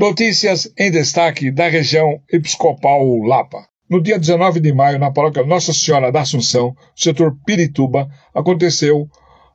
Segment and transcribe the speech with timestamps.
[0.00, 3.66] Notícias em destaque da região episcopal Lapa.
[3.90, 9.08] No dia 19 de maio, na paróquia Nossa Senhora da Assunção, setor Pirituba, aconteceu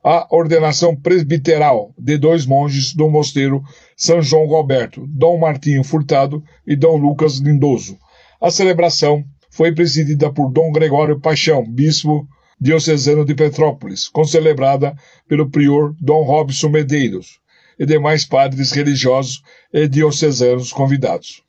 [0.04, 3.62] a ordenação presbiteral de dois monges do mosteiro
[3.96, 7.96] São João Roberto, Dom Martinho Furtado e Dom Lucas Lindoso.
[8.38, 12.28] A celebração foi presidida por Dom Gregório Paixão, bispo
[12.60, 14.94] diocesano de Petrópolis, concelebrada
[15.26, 17.42] pelo prior Dom Robson Medeiros
[17.78, 21.42] e demais padres religiosos e diocesanos convidados.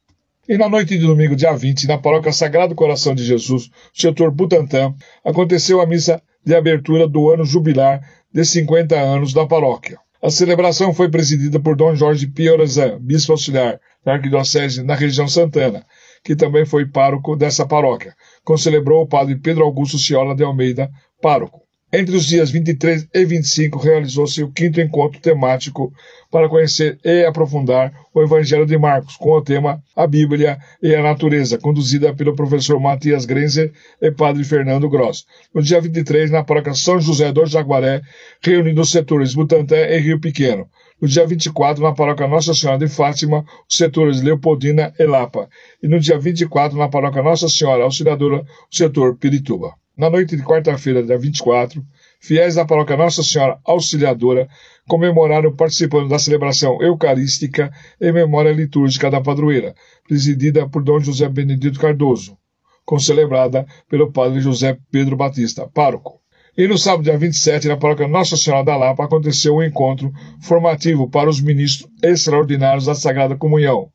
[0.47, 4.93] E na noite de domingo, dia 20, na paróquia Sagrado Coração de Jesus, setor Butantã,
[5.23, 7.99] aconteceu a missa de abertura do ano jubilar
[8.31, 9.97] de 50 anos da paróquia.
[10.21, 15.83] A celebração foi presidida por Dom Jorge Piorazan, bispo auxiliar da Arquidiocese na região Santana,
[16.23, 18.16] que também foi pároco dessa paróquia.
[18.44, 21.64] Concelebrou o padre Pedro Augusto Ciola de Almeida, pároco.
[21.98, 25.94] Entre os dias 23 e 25 realizou-se o quinto encontro temático
[26.30, 31.02] para conhecer e aprofundar o Evangelho de Marcos, com o tema A Bíblia e a
[31.02, 35.25] Natureza, conduzida pelo professor Matias Grenzer e padre Fernando Gross.
[35.53, 38.02] No dia 23, na paróquia São José do Jaguaré,
[38.41, 40.67] reunindo os setores Butantã e Rio Pequeno.
[41.02, 45.47] No dia 24, na paróquia Nossa Senhora de Fátima, os setores Leopoldina e Lapa.
[45.81, 49.75] E no dia 24, na paróquia Nossa Senhora Auxiliadora, o setor Pirituba.
[49.97, 51.81] Na noite de quarta-feira, dia 24,
[52.26, 54.50] fiéis da paróquia Nossa Senhora Auxiliadora
[54.88, 59.76] comemoraram participando da celebração eucarística em memória litúrgica da padroeira,
[60.08, 62.36] presidida por Dom José Benedito Cardoso,
[62.84, 66.20] concelebrada pelo padre José Pedro Batista, pároco.
[66.58, 71.08] E no sábado, dia 27, na paróquia Nossa Senhora da Lapa, aconteceu um encontro formativo
[71.08, 73.90] para os ministros extraordinários da Sagrada Comunhão,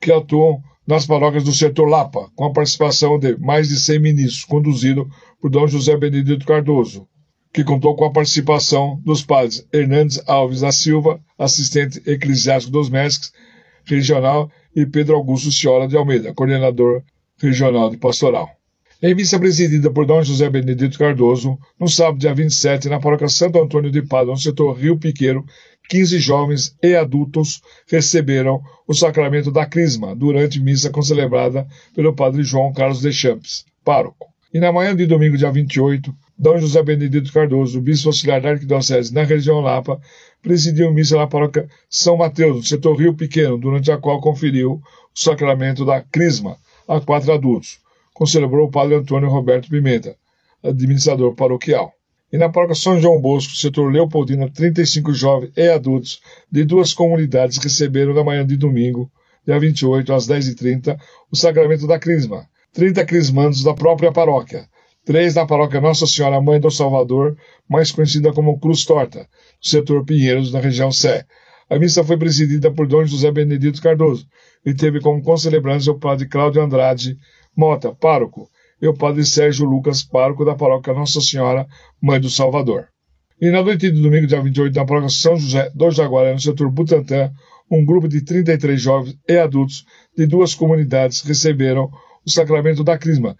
[0.00, 4.44] que atuam nas paróquias do setor Lapa, com a participação de mais de 100 ministros,
[4.44, 5.08] conduzido
[5.40, 7.06] por Dom José Benedito Cardoso,
[7.56, 13.32] que contou com a participação dos padres Hernandes Alves da Silva, assistente eclesiástico dos mestres
[13.86, 17.02] regional, e Pedro Augusto Ciola de Almeida, coordenador
[17.38, 18.50] regional de pastoral.
[19.02, 23.58] Em missa presidida por Dom José Benedito Cardoso, no sábado, dia 27, na paróquia Santo
[23.58, 25.42] Antônio de Padua, no setor Rio Piqueiro,
[25.88, 32.70] 15 jovens e adultos receberam o sacramento da Crisma durante missa concelebrada pelo padre João
[32.74, 34.26] Carlos de Champs, pároco.
[34.52, 39.12] E na manhã de domingo, dia 28, Dom José Benedito Cardoso, bispo auxiliar da Arquidiocese
[39.12, 40.00] na região Lapa,
[40.42, 44.82] presidiu missa na paróquia São Mateus, no setor Rio Pequeno, durante a qual conferiu o
[45.14, 47.80] sacramento da Crisma a quatro adultos
[48.16, 50.16] concelebrou o padre Antônio Roberto Pimenta,
[50.62, 51.92] administrador paroquial.
[52.32, 56.20] E na paróquia São João Bosco, setor Leopoldina, 35 jovens e adultos
[56.50, 59.10] de duas comunidades receberam na manhã de domingo,
[59.46, 60.98] dia 28, às 10h30,
[61.30, 62.48] o sacramento da Crisma.
[62.72, 64.68] 30 crismandos da própria paróquia,
[65.06, 67.36] três na paróquia Nossa Senhora Mãe do Salvador,
[67.70, 71.24] mais conhecida como Cruz Torta, do setor Pinheiros, na região Sé.
[71.70, 74.26] A missa foi presidida por Dom José Benedito Cardoso
[74.64, 77.16] e teve como concelebrantes o padre Cláudio Andrade,
[77.56, 78.50] Mota, pároco,
[78.82, 81.66] e o padre Sérgio Lucas, pároco da paróquia Nossa Senhora,
[82.02, 82.88] Mãe do Salvador.
[83.40, 86.68] E na noite de domingo, dia 28, na paróquia São José do Jaguaré, no setor
[86.68, 87.30] Butantã,
[87.70, 89.84] um grupo de 33 jovens e adultos
[90.16, 91.90] de duas comunidades receberam
[92.24, 93.36] o sacramento da Crisma,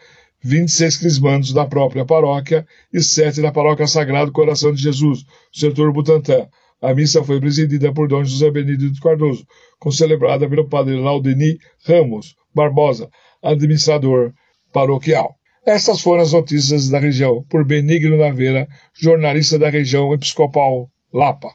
[0.47, 6.47] 26 crismandos da própria paróquia e 7 da paróquia Sagrado Coração de Jesus, setor Butantã.
[6.81, 9.45] A missa foi presidida por Dom José Benedito Cardoso,
[9.81, 13.09] concelebrada pelo padre Laudeni Ramos Barbosa,
[13.43, 14.33] administrador
[14.73, 15.35] paroquial.
[15.67, 21.49] Essas foram as notícias da região por Benigno Naveira, jornalista da região episcopal Lapa.